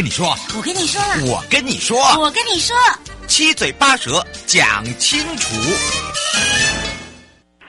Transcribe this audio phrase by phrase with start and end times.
[0.00, 2.74] 跟你说，我跟你说了，我跟你说，我跟你说，
[3.28, 5.54] 七嘴八舌讲清楚。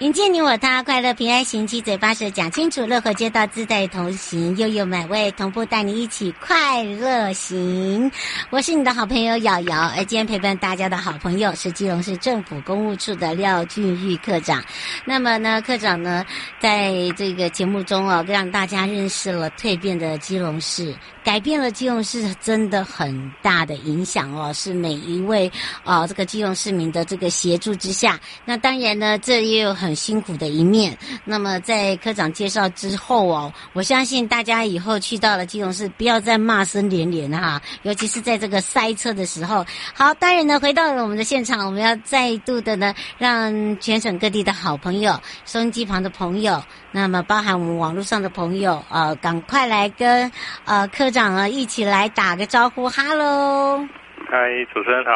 [0.02, 8.11] 迎接你我他，快乐平安行，七嘴八舌讲清楚，乐活街道自带同行，悠悠美味同步带你一起快乐行。
[8.49, 14.63] 我是你的好朋友瑶瑶，而今天陪伴大家的好朋友是基隆市政府公务处的廖俊玉科长。
[15.05, 16.25] 那么呢，科长呢，
[16.59, 25.52] 在这个节目中哦，让大家认识了蜕变的基隆市，改变了基隆市，真的很大的影响哦，是每一位、
[25.83, 28.19] 哦、这个基隆市民的这个协助之下。
[28.44, 29.91] 那当然呢，这也有很。
[29.95, 30.97] 辛苦的一面。
[31.25, 37.61] 那么在科长介绍之后哦，我相信大家以后去到了基隆市，不要再骂声连连哈。
[37.84, 39.66] 尤其是在这个塞车的时候。
[39.94, 50.31] 好，当然呢，回到了我们的现场，我们要再度的呢，让全省各地的好朋友、收音机旁的朋友，那么包含我们网络上的朋友，呃，赶快来跟
[50.66, 53.85] 呃科长啊一起来打个招呼，哈喽。
[54.30, 54.38] 嗨，
[54.74, 55.12] 主持人好。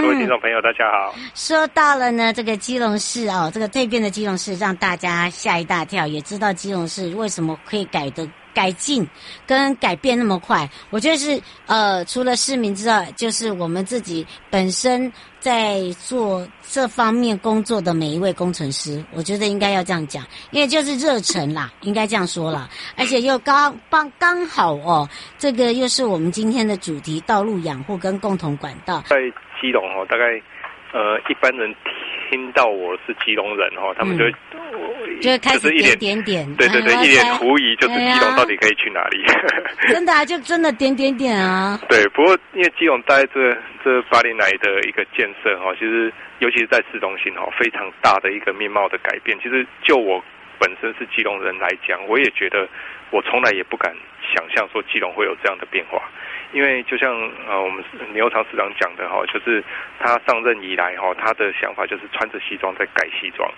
[0.00, 1.14] 各位听众朋友，大家好。
[1.34, 9.06] 说到了呢，这个基隆市哦，这个蜕变的基隆市，让大家吓一大跳，也知道基隆市为什么可以改的改进
[9.46, 10.66] 跟改变那么快。
[10.88, 22.66] 我觉得是呃，除了市民之外，就是我们自己本身在做这方面工作的每一位工程师，我觉得应该要这样讲，因为就是热忱啦，应该这样说啦，
[22.96, 25.06] 而且又刚帮刚好哦，
[25.38, 29.04] 这个又是我们今天的主题：道路养护跟共同管道。
[29.10, 29.30] 对。
[29.62, 30.42] 基隆哦，大概
[30.92, 31.74] 呃，一般人
[32.28, 39.24] 听到我是基隆人哦，他们就、嗯、就开始点点点，对对对，嗯、一脸狐疑，就是基隆到底可以去哪里？
[39.24, 41.80] 哎、 真的啊，就真的点点点啊。
[41.88, 49.38] 对，不过因为基隆在这这八年来的一个建设哈，其实尤其是在市中心哈，非常大的一个面貌的改变。
[49.40, 50.22] 其实就我
[50.58, 52.68] 本身是基隆人来讲，我也觉得
[53.10, 53.94] 我从来也不敢
[54.34, 56.02] 想象说基隆会有这样的变化。
[56.52, 57.10] 因为就像
[57.48, 57.82] 呃，我们
[58.12, 59.62] 牛肠市长讲的哈，就是
[59.98, 63.50] 他上任以来哈，他的想法就是穿着西装在改西装。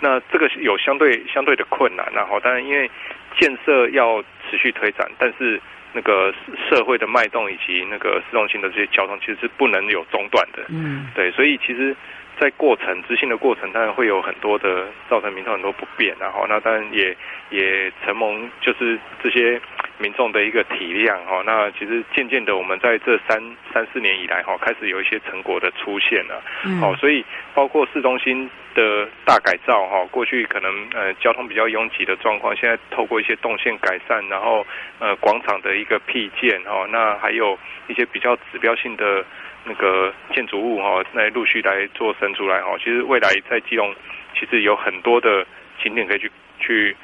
[0.00, 2.90] 那这个有相对相对的困难，然后当然因为
[3.38, 5.60] 建设要持续推展，但是
[5.92, 6.34] 那个
[6.68, 10.64] 社会的脉动以及那个市中心的这些交通其实是不能有中断的。
[10.68, 11.94] 嗯，对，所以其实。
[12.40, 17.12] 在过程执行的过程，当然会有很多的造成民众很多不便，然后那当然也
[17.50, 19.60] 也承蒙就是这些
[19.98, 21.42] 民众的一个体谅哈。
[21.44, 23.42] 那其实渐渐的，我们在这三
[23.72, 26.42] 三四年以来哈，开始有一些成果的出现了。
[26.80, 34.66] 好，所以包括市中心的大改造哈，过去可能呃交通比较拥挤的状况，现在透过一些动线改善，然后
[34.98, 39.24] 呃广场的一个辟建哈，那还有一些比较指标性的。
[39.64, 42.78] 那个建筑物哈，来陆续来做生出来哈。
[42.78, 43.94] 其实未来在基隆，
[44.32, 45.44] 其实有很多的
[45.82, 46.96] 景点可以去去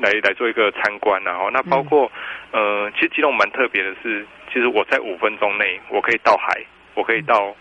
[0.00, 2.10] 来来做一个参观然后那包括
[2.52, 6.60] 呃，其实基隆蛮特别的是，其实我在五分钟内，我可以到海，
[6.94, 7.54] 我可以到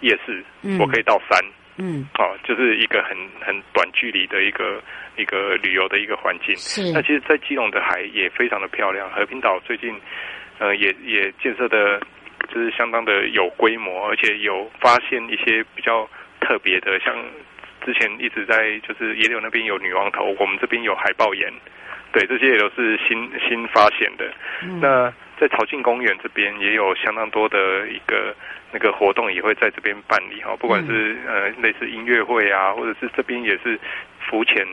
[0.00, 0.44] 夜市，
[0.78, 1.38] 我可以到山，
[1.78, 4.82] 嗯，哦，就是一个很很短距离的一个
[5.16, 6.54] 一个旅游的一个环境。
[6.56, 6.92] 是。
[6.92, 9.94] 那其实，在基隆的海也非常的漂亮，和平岛最近
[10.58, 12.00] 呃也也建设的。
[12.48, 16.08] 就是相当的有规模，而且有发现一些比较
[16.38, 17.12] 特别的，像
[17.86, 21.48] 之前一直在就是野柳那边有女王头，我们这边有海豹岩，
[22.12, 24.28] 对，这些也都是新新发现的。
[24.62, 28.34] 嗯、那在潮境公园这边也有相当多的一个
[28.72, 33.78] 那个活动，也会在这边办理哈，不管是呃类似音乐会啊，或者是这边也是
[34.28, 34.66] 浮潜。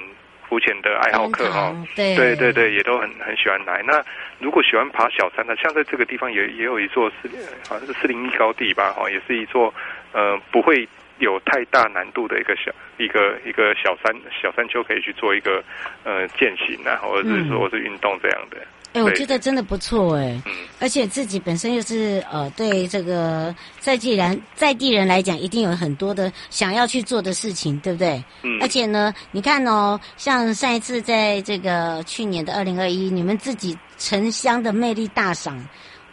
[0.50, 3.82] 浮潜的爱好客哈，对对对对，也都很很喜欢来。
[3.88, 4.04] 那
[4.38, 7.30] 如果喜欢爬小山的，像在这个地方也也有一座是
[7.68, 9.74] 好像是四零一高地吧，哈，也是一座
[10.12, 10.88] 呃不会
[11.20, 15.64] 有太大难度的一个小一个一个小山小山丘，可以去做一个
[16.04, 18.58] 呃践行啊，或者是说是运动这样的。
[18.58, 20.40] 嗯哎，我觉得真的不错哎，
[20.80, 28.24] 而且自己本身又是呃，对这个在地人在地人来讲，一定有很多的想要去做的事情，对不对？
[28.44, 28.60] 嗯。
[28.62, 35.58] 而且呢，你看哦，像上一次在这个去年的二零二一，你们自己城乡的魅力大赏，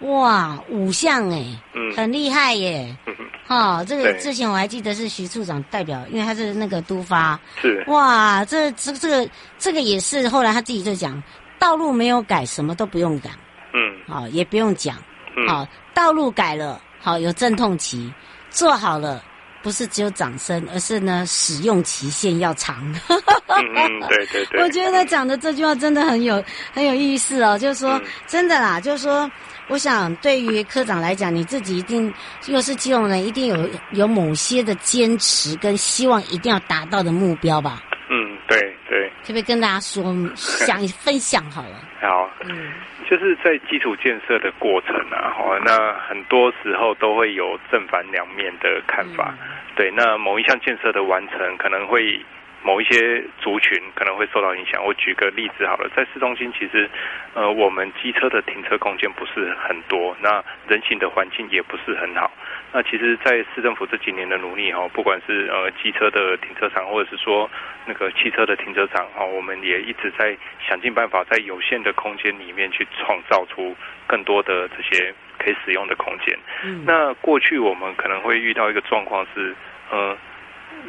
[0.01, 1.45] 哇，五项哎，
[1.75, 2.97] 嗯，很厉害耶。
[3.07, 3.15] 嗯。
[3.49, 7.39] 哦，这个之前我还记得是徐处长代表，因为他是那个督发。
[7.61, 7.83] 是。
[7.89, 11.23] 哇，这这这个这个也是后来他自己就讲。
[11.59, 13.29] 道路没有改，什么都不用改，
[13.75, 14.97] 嗯，好，也不用讲，
[15.37, 18.11] 嗯，好，道路改了，好，有阵痛期，
[18.49, 19.23] 做好了，
[19.63, 22.77] 不是只有掌声，而是呢，使用期限要长。
[23.09, 24.61] 嗯，对对对。
[24.65, 26.43] 我觉得他讲的这句话真的很有
[26.73, 29.31] 很有意思哦，就是说，嗯、真的啦，就是说，
[29.69, 32.13] 我想对于科长来讲，你自己一定
[32.47, 37.83] 又是基隆人，一定有有某些的坚持跟希望，一定要达到的目标吧。
[38.11, 38.59] 嗯，对
[38.89, 41.90] 对，可不可以跟大家说， 想分享好了。
[42.01, 42.73] 好，嗯，
[43.09, 49.35] 就是在基础建设的过程啊，哈，那很多时候都会有正反两面的看法。
[49.41, 52.21] 嗯、对，那某一项建设的完成，可能会。
[52.63, 54.85] 某一些族群可能会受到影响。
[54.85, 56.89] 我举个例子好了，在市中心其实，
[57.35, 62.31] 呃，我们机车的停车空间不是很多，那人行的环境也不是很好。
[62.73, 67.51] 那其实，在市政府这几年的努力哈，不管是呃机车的停车场，或者是说
[67.87, 70.37] 那个汽车的停车场哈，我们也一直在
[70.69, 73.75] 想尽办法，在有限的空间里面去创造出
[74.07, 76.39] 更多的这些可以使用的空间。
[76.63, 76.85] 嗯。
[76.87, 79.55] 那过去我们可能会遇到一个状况是，
[79.91, 80.17] 呃。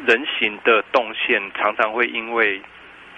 [0.06, 2.60] 人行的动线常常会因为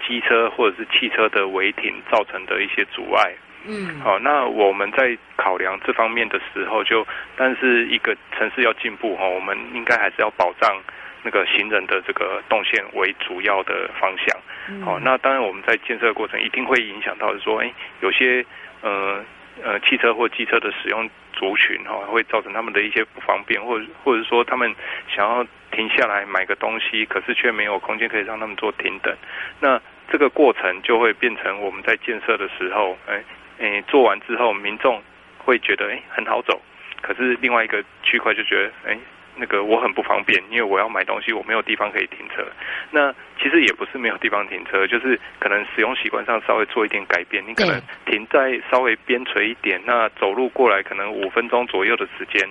[0.05, 3.33] 机车或者是汽车的违停造成的一些阻碍。
[3.67, 10.79] 嗯，好，那我们在考量这方面的时候就，就但是一个城市要进步哈，我们应该还是要保障
[11.23, 14.85] 那个行人的这个动线为主要的方向。
[14.85, 18.45] 好，那当然我们在建设的过程一定会影响到是说，哎，有些
[18.81, 19.23] 呃
[19.63, 21.09] 呃汽车或机车的使用。
[21.37, 24.73] 族群哈会造成他们的一些不方便，或者或者说他们
[25.13, 25.45] 想要
[25.75, 29.13] 停下来买个东西，可是却没有空间可以让他们做停等。
[29.59, 33.21] 那这个过程就会变成我们在建设的时候，哎
[33.59, 35.01] 哎做完之后，民众
[35.37, 36.61] 会觉得哎很好走，
[37.01, 38.97] 可是另外一个区块就觉得哎。
[39.37, 42.41] 那个我很不方便，因为我要买东西，我没有地方可以停车。
[42.89, 47.43] 那其实也不是没有地方停车，就是可能使用习惯上稍微做一点改变。
[47.45, 52.49] 你可能停在稍微边陲一点，那走路过来可能五分钟左右的时间。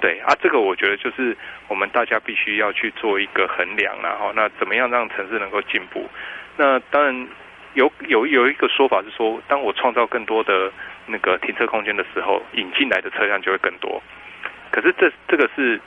[0.00, 1.36] 对啊，这个我觉得就是
[1.68, 6.08] 我们大家必须要去做一个衡量，然后那怎么样让城市能够进步？
[6.56, 7.28] 那当然
[7.74, 10.72] 有有有一个说法是说，当我创造更多的
[11.06, 14.02] 那个停车空间的时候，引进来的车辆就会更多。
[14.70, 15.80] 可是这这个是。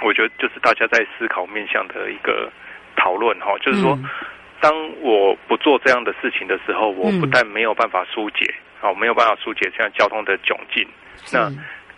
[0.00, 2.48] 我觉得就是大家在思考面向的一个
[2.94, 3.98] 讨论哈，就是说，
[4.60, 10.86] 当我不做这样的事情的时候，我不但没有办法疏解，好，没有办法疏解这样交通的窘境，
[11.32, 11.50] 那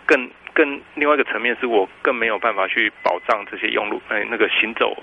[0.07, 4.97] 更更另外一个层面是我更没有办法去保障这些用路哎那个行走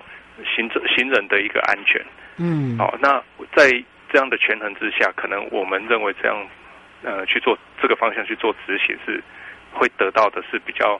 [0.46, 2.02] 行走行人的一个安全，
[2.38, 3.22] 嗯，好，那
[3.56, 3.70] 在
[4.12, 6.48] 这样的权衡之下，可能我们认为这样
[7.04, 9.22] 呃去做这个方向去做执行是
[9.74, 11.00] 会得到的是比较。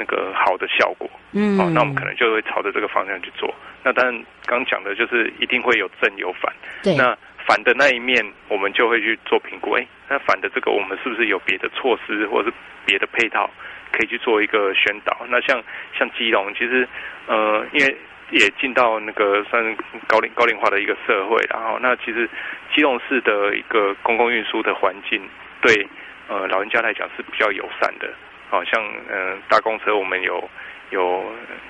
[0.00, 3.52] 那个好的效果，嗯，好，那我们可能就会朝着这个方向去做。
[3.82, 6.54] 那当然，刚讲的就是一定会有正有反。
[6.84, 9.72] 对，那反的那一面，我们就会去做评估。
[9.72, 12.54] 哎，那反的这个，我们是不是有别的措施，或者是
[12.86, 13.50] 别的配套，
[13.92, 15.16] 可以去做一个宣导？
[15.28, 15.62] 那像
[15.98, 16.88] 像基隆，其实
[17.26, 17.96] 呃，因为
[18.30, 19.76] 也进到那个算
[20.06, 22.28] 高龄高龄化的一个社会，然后那其实
[22.74, 25.20] 基隆市的一个公共运输的环境，
[25.60, 25.86] 对
[26.28, 28.08] 呃老人家来讲是比较友善的。
[28.50, 30.48] 好像嗯、呃，搭公车我们有
[30.88, 31.22] 有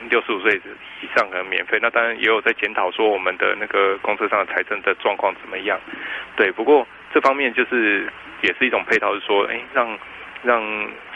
[0.08, 0.60] 六十五岁
[1.02, 5.76] 以上可能免费，那当然也有在检讨说我们的那个公车上的财政的状况怎么样。
[6.36, 8.06] 对，不过这方面就是
[8.42, 9.98] 也是一种配套，是说，哎，让
[10.44, 10.62] 让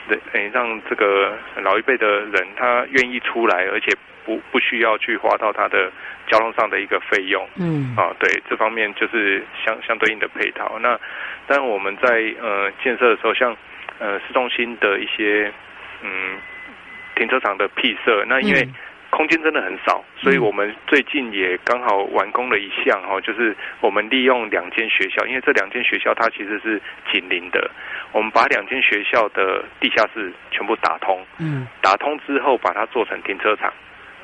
[0.09, 3.91] 人欸让这个老一辈的人他愿意出来，而且
[4.25, 5.91] 不不需要去花到他的
[6.29, 7.47] 交通上的一个费用。
[7.57, 10.79] 嗯，啊，对，这方面就是相相对应的配套。
[10.81, 10.99] 那
[11.47, 13.57] 但我们在呃建设的时候，像。
[13.99, 15.53] 呃，市中心的一些
[16.03, 16.37] 嗯
[17.15, 18.67] 停车场的辟设，那因为
[19.13, 26.81] 空间真的很少，嗯，所以我们最近也刚好完工了一项哈，就是我们利用两间学校，因为这两间学校它其实是
[27.13, 27.71] 紧邻的，
[28.13, 33.71] 我们把两间学校的地下室全部打通，嗯，打通之后把它做成停车场，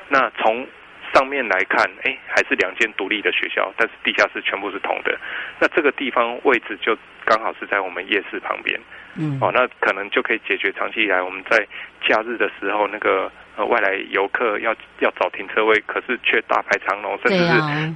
[0.07, 0.67] 那从
[1.13, 5.15] 上面来看，哎，还是两间独立的学校，但是地下室全部是通的。
[5.59, 8.79] 那这个地方位置就刚好是在我们夜市旁边，
[9.15, 11.65] 嗯，哦，那可能就可以解决长期以来我们在
[12.07, 17.53] 假日的时候那个呃外来游客要要找停车位，可是却大排长龙，甚至是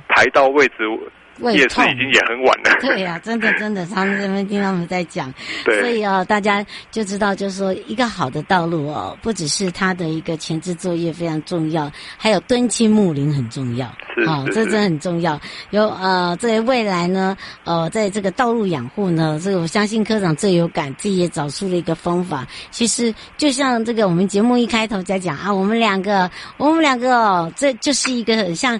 [0.09, 0.83] 排到位置。
[1.51, 2.77] 夜市已经也很晚了。
[2.81, 13.87] 对呀、啊，真的真的，他们这边听他们在讲， 所以哦，大家就知道，就是说一个好的道路哦，不只是他的一个前置作业非常重要，还有敦亲睦邻很重要。
[14.15, 15.39] 是，哦，这真的很重要。
[15.71, 22.45] 有呃，在未来呢，呃，在这个道路养护呢，这个我相信科长最有感，自己也找出了一个方法。
[22.69, 28.79] 其实就像这个我们节目一开头在讲啊，我们两个，我们两个哦，这就是一个很像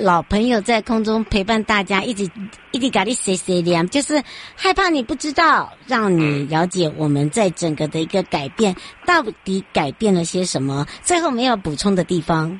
[0.00, 1.93] 老朋友在空中陪伴大家。
[2.02, 2.30] 一直
[2.72, 4.14] 一直搞你碎碎念，就是
[4.56, 8.74] 害怕你不知道，让你了解我们在整个的一个改变
[9.06, 10.84] 到底改变了些什么。
[11.02, 12.58] 最后没有补充的地方。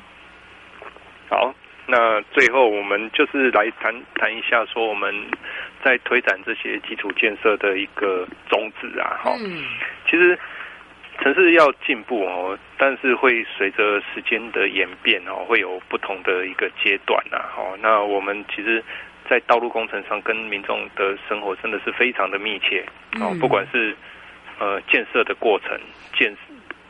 [1.29, 1.53] 好，
[1.87, 5.13] 那最后我们就是来谈谈一下，说我们
[5.83, 9.17] 在推展这些基础建设的一个宗旨啊。
[9.23, 9.63] 哈，嗯，
[10.09, 10.37] 其实
[11.21, 17.37] 城市要进步哦，但是会随着时间的演变哦，会有不同的一个阶段呐。
[17.55, 18.83] 哈，那我们其实。
[19.29, 22.85] 在道路工程上，跟民众的生活真的是非常的密切
[23.19, 23.35] 哦。
[23.39, 23.95] 不管是
[24.59, 25.79] 呃建设的过程，
[26.17, 26.35] 建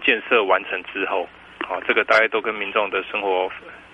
[0.04, 1.28] 建设完成之后，
[1.60, 3.50] 啊，这个大家都跟民众的生活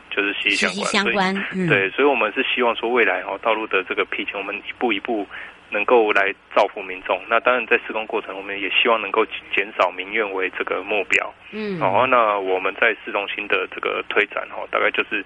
[0.10, 1.13] 就是息息相关。
[1.13, 5.27] 相关，所以对，所以我们是希望说，未来哦，道路的这个批建，我们一步一步
[5.69, 7.21] 能够来造福民众。
[7.29, 11.33] 那当然，在施工过程，我们也希望能够减少民怨为这个目标。
[11.51, 15.24] 嗯，好，那我们在市中心的这个推展哦，大概就是。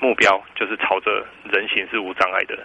[0.00, 2.56] 目标就是朝着人行是无障碍的，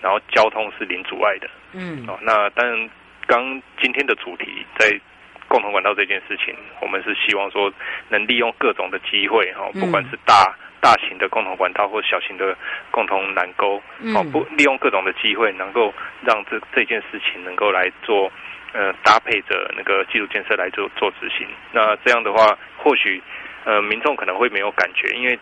[0.00, 1.48] 然后交通是零阻碍的。
[1.72, 2.90] 嗯，哦，那当然，
[3.26, 4.98] 刚今天的主题在
[5.46, 7.70] 共同管道这件事情，我们是希望说
[8.08, 12.56] 能利用各种的机会，哈，不管是大大型的共同管道或小型的
[12.90, 13.82] 共同缆沟，
[14.14, 15.92] 哦，不利用各种的机会，能够
[16.22, 18.32] 让这这件事情能够来做，
[18.72, 21.46] 呃，搭配着那个基础建设来做做执行。
[21.72, 23.22] 那这样的话，或许
[23.64, 25.38] 呃民众可能会没有感觉，因为。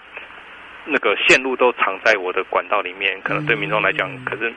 [0.86, 4.52] 那个线路都藏在我的管道里面，可能对民众来讲，可是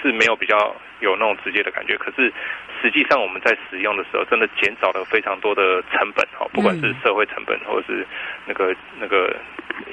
[0.00, 1.96] 是没有比较有那种直接的感觉。
[1.98, 2.32] 可是
[2.80, 8.06] 实际上我们在使用的时候，真的减少了非常多的成本哦，不管是社会成本，或者是
[8.46, 9.36] 那个那个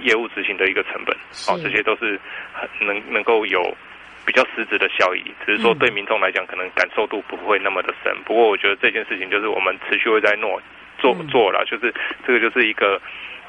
[0.02, 1.16] 业务执行的一个成本，
[1.50, 2.20] 哦，这些都是
[2.54, 3.76] 很能能够有
[4.24, 5.24] 比较实质的效益。
[5.46, 8.16] 只是说对民众来讲，可能感受度不会那么的深。
[8.24, 10.62] 不过我觉得这件事情就是我们持续会在诺
[11.00, 11.92] 做做了，就是
[12.28, 13.02] 这个就是一个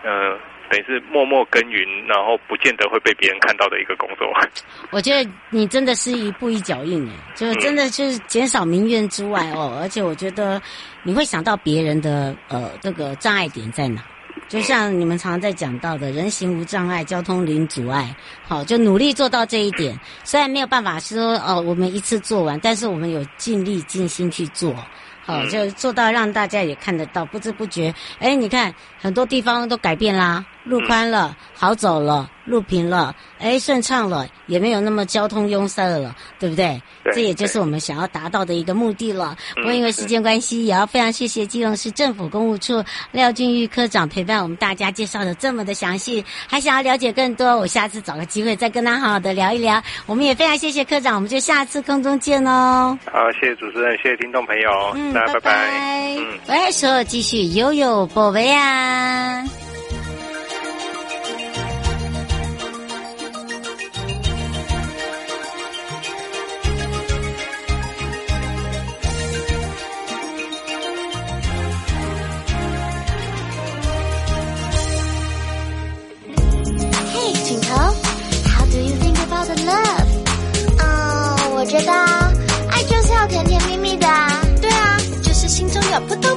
[0.02, 0.32] 嗯。
[0.32, 0.38] 呃
[0.70, 4.26] 等于是默默耕耘，然后不见得会被别人看到的一个工作。
[4.90, 10.60] 我觉得你真的是一步一脚印哎，就是真的就是减少民怨之外哦，而且我觉得
[11.02, 14.02] 你会想到别人的呃这个障碍点在哪，
[14.48, 19.98] 就像你们常常在讲到的人行无障碍，交通零阻碍，好，就努力做到这一点。
[20.24, 24.74] 虽然没有办法说哦，我们一次做完，但是我们有尽力尽心去做。
[25.24, 32.28] 好，就做到让大家也看得到，不知不觉，哎，你看很多地方都改变啦，路宽了，好走了。
[32.44, 36.82] 路平了，哎，顺畅了，也没有那么交通拥塞了，对不对？
[37.04, 39.36] 对，这也就是我们想要达到的一个目的了。
[39.54, 46.24] 不过因为时间关系，也要非常谢谢基隆市政府公务处廖俊玉科长陪伴我们大家介绍的这么的详细。
[46.48, 49.80] 还想要了解更多，我下次找个机会再跟他好好的聊一聊。
[50.06, 52.98] 我们也非常谢谢科长，我们就下次空中见哦。
[53.04, 55.32] 好，谢谢主持人，谢谢听众朋友，嗯，拜拜。
[55.34, 56.16] 拜拜。
[56.18, 59.61] 嗯，来说继续悠悠宝贝啊。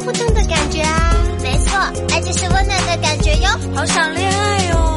[0.06, 1.76] 扑通的感觉啊，没错，
[2.12, 4.76] 爱就是温暖的感觉哟，好想恋爱哟。
[4.76, 4.95] OK，let's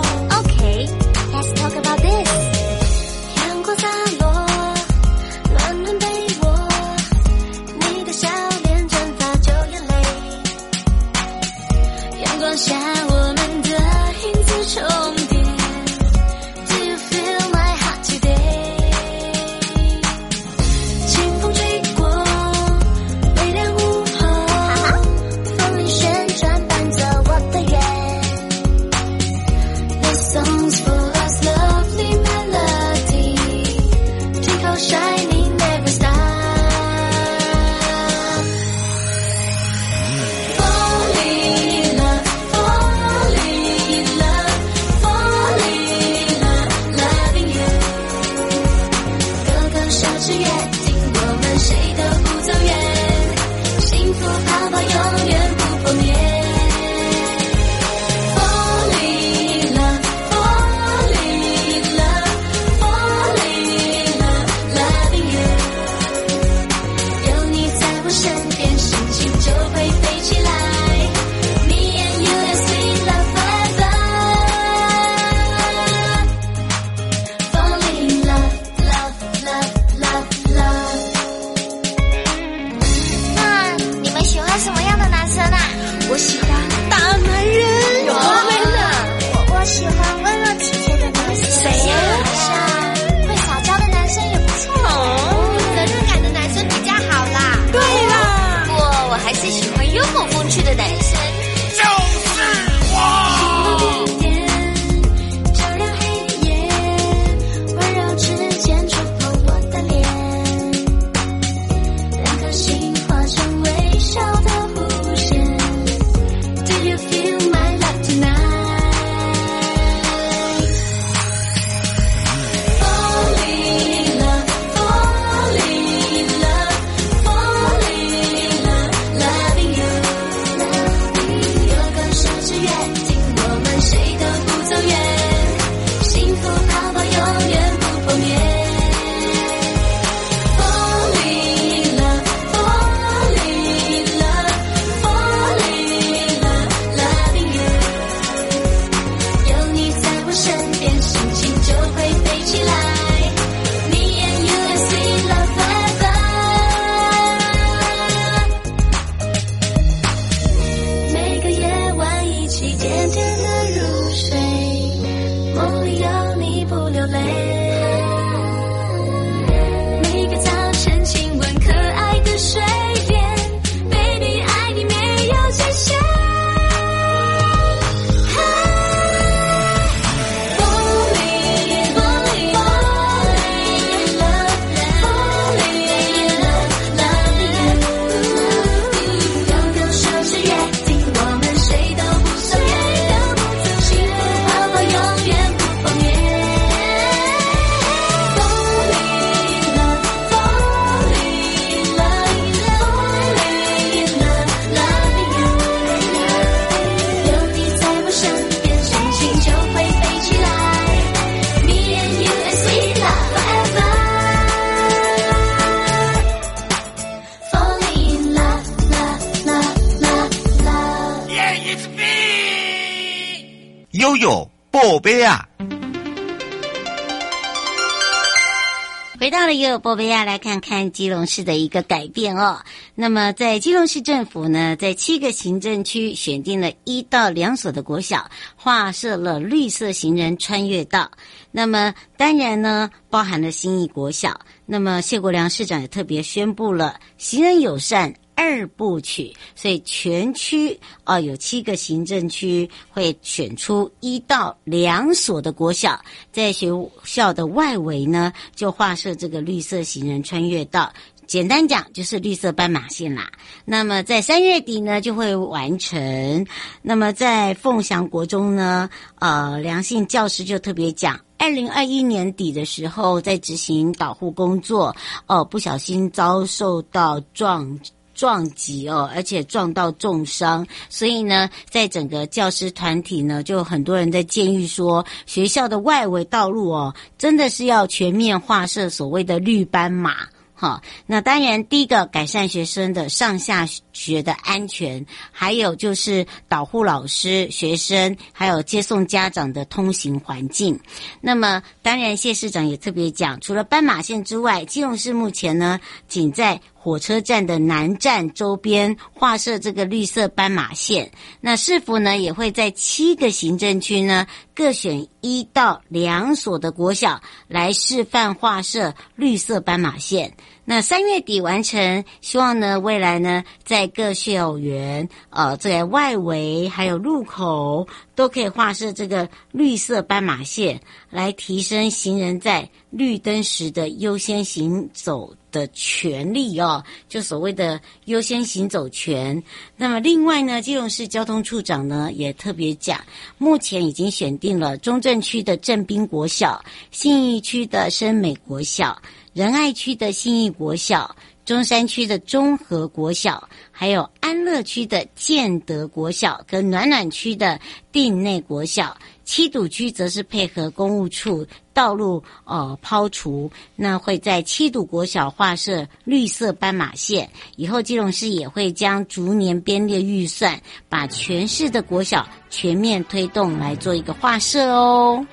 [229.38, 232.60] 到了哟，波贝亚，来看看基隆市的一个改变哦。
[232.96, 241.12] 那么在基隆市政府呢，在七个行政区选定了一到两所的国小，划设了绿色行人穿越道。
[241.52, 244.40] 那么当然呢，包含了新义国小。
[244.66, 256.68] 那么谢国良市长也特别宣布了行人友善二部曲，所以全区啊有七个行政区会选出一到两所的国小，在学
[257.02, 260.92] 校的外围呢就划设这个绿色行人穿越道。
[261.26, 263.30] 简单讲就是绿色斑马线啦。
[263.66, 266.46] 那么在三月底呢就会完成。
[266.80, 274.86] 那么在凤翔国中呢，呃，梁姓教师就特别讲，二零二一年底的时候在执行导护工作，
[275.26, 277.78] 哦、呃，不小心遭受到撞
[278.18, 290.16] 撞击哦，而且撞到重伤，所以呢，在整个教师团体呢，就很多人在建议说，学校的外围道路哦，真的是要全面划设所谓的绿斑马。
[290.60, 300.76] 好，那当然，第一个改善学生的上下学的安全，还有就是导护老师、学生，还有接送家长的通行环境。
[301.20, 305.78] 那么，当然，谢市长也特别讲，除了斑马线之外，基隆市目前呢，
[306.08, 311.10] 仅在火车站的南站周边划设这个绿色斑马线。
[311.40, 320.34] 那市府呢，也会在七个行政区呢，各选一到两所的国小来示范划设绿色斑马线。
[320.70, 330.78] 那三月底完成，希望呢，未来呢，在各校园，呃，在外围还有路口都可以划设这个绿色斑马线，
[331.08, 339.42] 来提升行人在绿灯时的优先行走的权利哦，就所谓的优先行走权。
[339.74, 343.02] 那么另外呢，基隆市交通处长呢也特别讲，
[343.38, 349.00] 目前已经选定了中正区的正滨国小、信义区的深美国小。
[349.32, 351.14] 仁爱区的信义国小、
[351.44, 357.60] 中山区的中和国小，还有安乐区的建德国小跟暖暖区的
[357.92, 367.30] 定内国小，七堵区则是配合公务处道路呃抛除，那会在七堵国小划设绿色斑马线。
[367.56, 375.24] 以后基隆市也会将逐年编列预算，把全市的国小全面推动来做一个划设哦。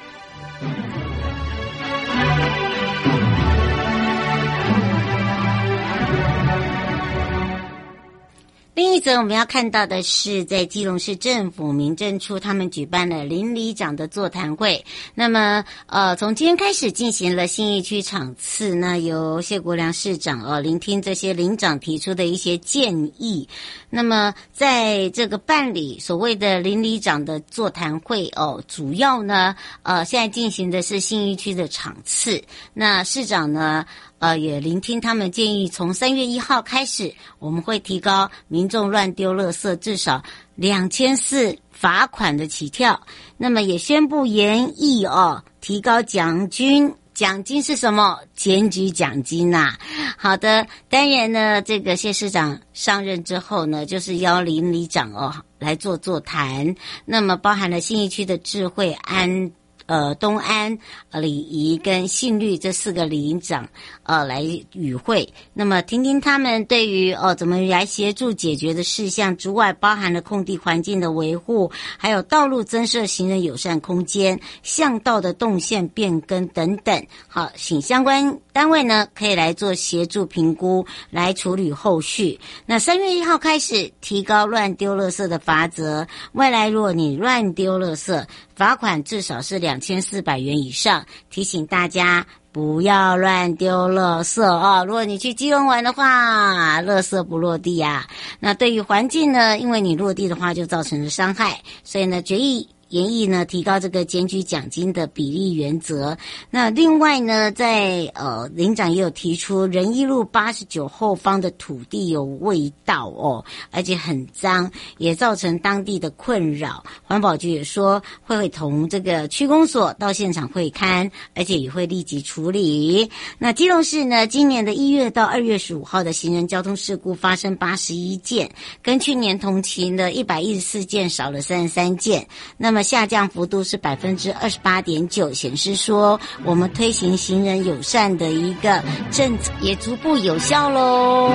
[8.76, 14.84] 另一则我们要看到的是，在基隆市政府民政处，他们举办了邻里长的座谈会。
[15.14, 23.48] 那么，呃，从今天开始进行了信义区场次，那由谢国梁市长呃聆听这些邻长提出的一些建议。
[23.90, 32.44] 那么，在这个办理所谓的邻里长的座谈会哦，主要呢，呃，现在进行的是信义区的场次。
[32.74, 33.86] 那市长呢，
[34.20, 40.24] 呃，也聆听他们建议，从三月一号开始，我们会提高民众乱丢垃圾至少
[40.56, 43.00] 两千四罚款的起跳。
[43.38, 46.94] 那么也宣布研议哦，提高奖金。
[47.14, 48.20] 奖金是什么？
[48.36, 49.78] 检举奖金呐、
[50.18, 56.76] 好的，当然呢，这个谢市长上任之后呢，就是邀林里长哦来做座谈。
[57.06, 59.50] 那么包含了新义区的智慧安。
[59.88, 60.78] 呃，东安、
[61.12, 63.68] 呃、礼仪跟信律这四个里长，
[64.04, 64.44] 呃，来
[64.74, 65.32] 与会。
[65.54, 77.06] 那么，听听他们对于、呃、怎么来协助解决的事项之外，包含了空地环境的维护，还有道路增设行人友善空间、巷道的动线变更等等。
[77.28, 82.40] 好，请相关单位呢可以来做协助评估，来处理后续。
[82.66, 94.86] 那三月一号开始提高乱丢垃圾的罚则，未来如果你乱丢垃圾，罚款至少是两千四百元以上，提醒大家不要乱丢垃圾哦。
[94.88, 98.08] 如果你去基隆玩的话，垃圾不落地呀。
[98.40, 99.60] 那对于环境呢？
[99.60, 102.70] 因为你落地的话就造成了伤害，所以呢，决议。
[102.90, 106.18] 研议呢，提高这个检举奖金的比例原则。
[106.50, 116.84] 那另外呢，在呃，林长也有提出仁义路八十九后方的土地有味道哦，而且很脏，也造成当地的困扰。
[117.04, 123.10] 环保局也说会会同这个区公所到现场会勘，而且也会立即处理。
[123.40, 128.50] 那基隆市呢，今年的一月到二月十五号的行人交通事故发生八十一件，
[128.82, 132.28] 跟去年同期的一百一十四件少了三十三件。
[132.58, 141.32] 那那么下降幅度是百分之二十八点九，显示说我们推行行人友善的一个政策也逐步有效喽。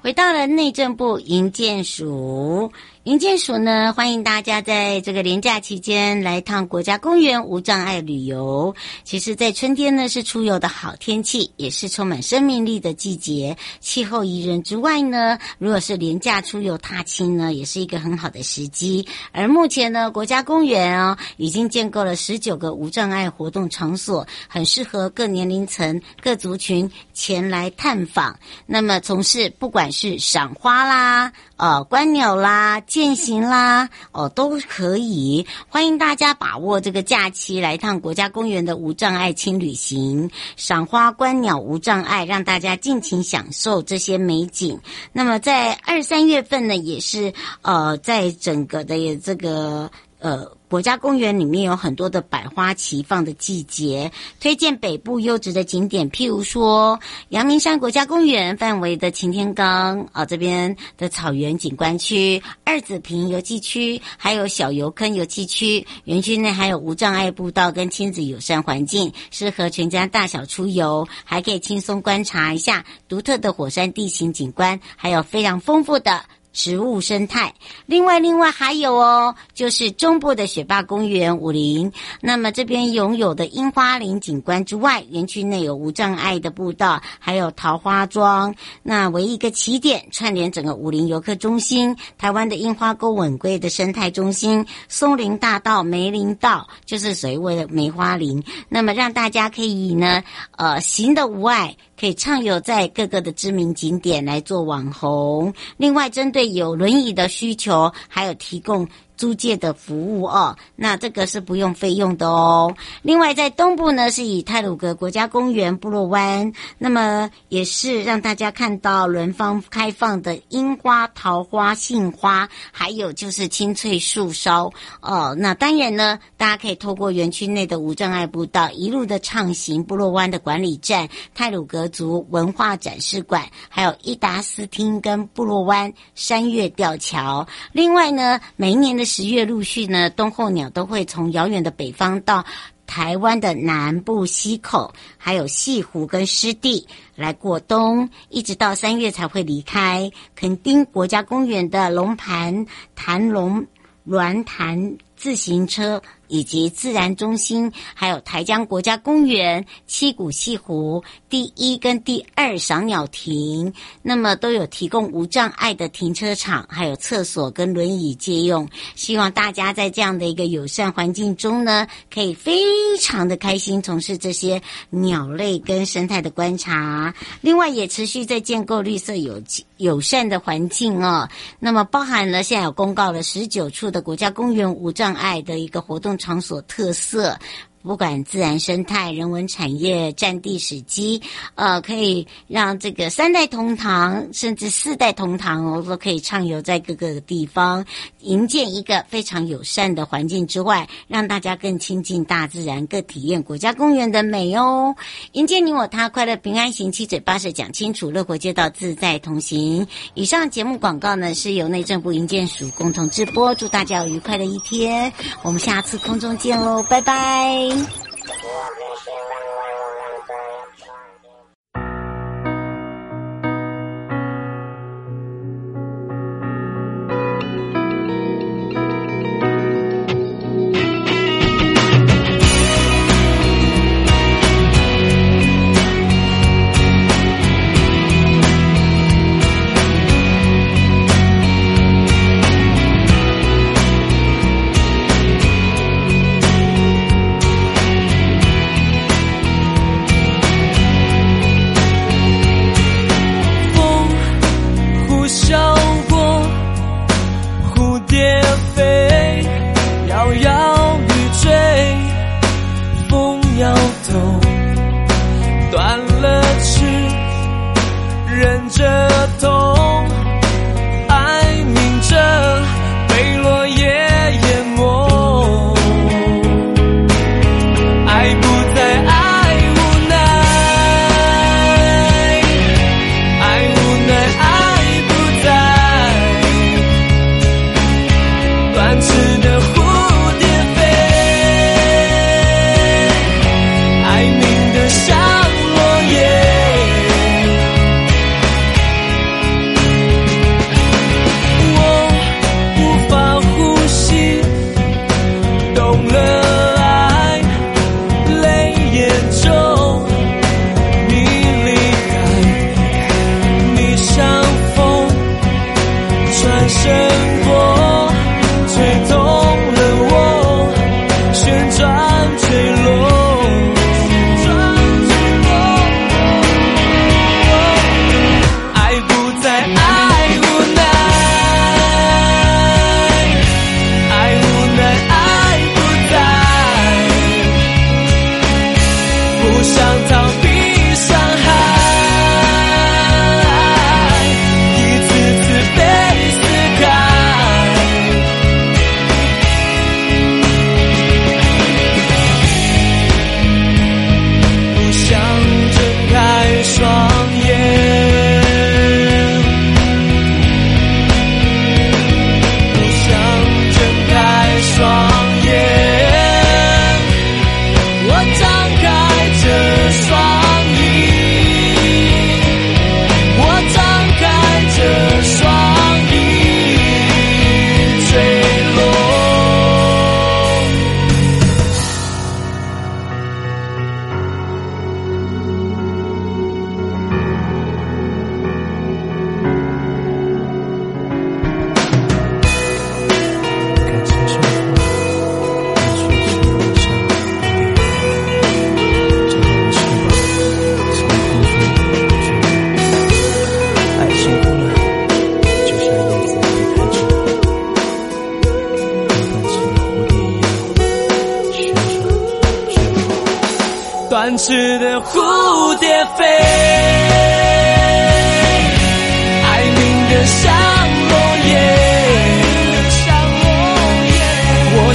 [0.00, 2.72] 回到了内政部营建署。
[3.04, 8.74] 营建署呢，欢迎大家在这个连假期间来趟国家公园无障碍旅游。
[9.04, 19.06] 其实，在春天呢，是出游的好天气，也是充满生命力的季节，气候宜人之外呢，如果是连假出游踏青呢，也是一个很好的时机。
[19.32, 28.38] 而目前呢，国家公园哦，已经建构了十九个无障碍活动场所，很适合各年龄层、各族群前来探访。
[28.64, 32.80] 那么，从事不管是赏花啦、呃观鸟啦。
[32.80, 35.46] 践行啦，哦，都可以。
[35.68, 44.78] 欢迎大家把握这个假期来一趟国家公园的无障碍轻旅行，赏花观鸟无障碍，让大家尽情享受这些美景。
[45.12, 50.53] 那么在二三月份呢，也是呃，在整个的这个呃。
[50.68, 56.98] 国家公园里面有很多的百花齐放的季节，推荐北部优质的景点，譬如说
[57.28, 65.86] 阳明山国家公园范围的擎天岗啊，这边的草原景观区、二子坪游憩区，还有小油坑游憩区。
[66.04, 76.24] 园区内还有无障碍步道跟亲子友善环境，适合全家大小出游，还可以轻松观察一下独特的火山地形景观，还有非常丰富的。
[76.54, 77.52] 植物生态，
[77.84, 100.22] 另外另外还有哦，就是中部的雪霸公园武陵，那么这边拥有的樱花林景观之外，园区内有无障碍的步道，还有桃花庄，那为一个起点，串联整个武陵游客中心、台湾的樱花沟吻鲑的生态中心、松林大道、梅林道，就是所谓的梅花林，那么让大家可以呢，
[100.56, 101.76] 呃，行的无碍。
[101.98, 105.52] 可以畅游在各个的知名景点来做网红。
[105.76, 108.88] 另外，针对有轮椅的需求，还有提供。
[109.16, 112.74] 租借的服务哦，那这个是不用费用的哦。
[113.02, 125.34] 另外，在东部呢，是以泰鲁格国家公园部落湾，那么也是让大家看到轮番开放的樱花、桃花、杏花，还有就是青翠树梢哦。
[125.38, 137.46] 那当然呢，大家可以透过园区内的无障碍步道，一路的畅行部落湾的管理站、泰鲁格族文化展示馆，还有伊达斯汀跟部落湾山岳吊桥。
[137.72, 142.44] 另外呢，每一年的十月陆续呢，冬候鸟都会从遥远的北方到
[142.86, 150.10] 台湾的南部溪口，还有西湖跟湿地来过冬，一直到三月才会离开。
[150.34, 153.66] 垦丁国家公园的龙盘潭龙
[154.06, 156.02] 鸾潭自行车。
[156.28, 168.68] 以及自然中心，还有台江国家公园、七股潟湖第一跟第二赏鸟亭，那么都有提供无障碍的停车场，还有厕所跟轮椅借用。
[168.94, 172.62] 希望大家在这样的一个友善环境中呢，可以非
[172.98, 174.60] 常的开心从事这些
[174.90, 177.14] 鸟类跟生态的观察。
[177.40, 179.42] 另外，也持续在建构绿色有
[179.76, 181.28] 友善的环境哦。
[181.58, 186.13] 那么，包含了现在有公告了十九处的国家公园无障碍的一个活动。
[186.16, 187.36] 场所特色。
[187.84, 191.20] 不管自然生态、人文产业、占地史迹，
[191.54, 197.84] 呃，可以让这个三代同堂，甚至四代同堂哦，都可以畅游在各个地方，
[198.20, 204.96] 营建一个非常友善的环境之外，让大家更亲近大自然，更体验国家公园的美哦。
[205.32, 209.86] 迎接你我他，快乐平安行，七嘴八舌讲清楚，乐活街道自在同行。
[210.14, 217.73] 以上节目广告呢，是由内政部营建署共同直播，祝大家有愉快的一天，我们下次空中见喽，拜拜。
[217.74, 218.13] 展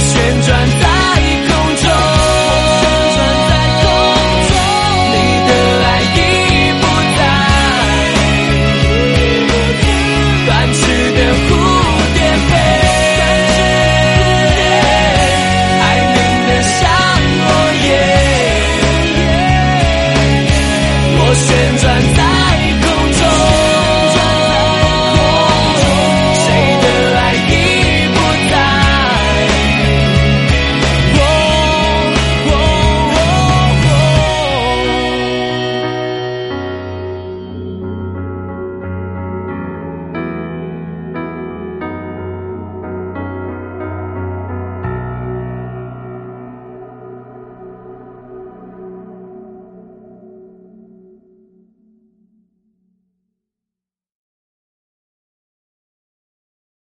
[0.00, 0.79] 旋转。